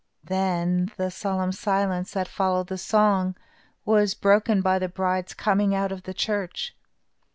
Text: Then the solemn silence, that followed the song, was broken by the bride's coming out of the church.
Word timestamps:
Then 0.23 0.91
the 0.97 1.11
solemn 1.11 1.51
silence, 1.51 2.13
that 2.13 2.27
followed 2.27 2.69
the 2.69 2.77
song, 2.79 3.35
was 3.85 4.15
broken 4.15 4.61
by 4.63 4.79
the 4.79 4.89
bride's 4.89 5.35
coming 5.35 5.75
out 5.75 5.91
of 5.91 6.01
the 6.01 6.13
church. 6.15 6.75